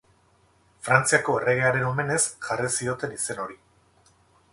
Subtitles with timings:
[0.85, 3.59] Frantziako erregearen omenez jarri zioten izen hori.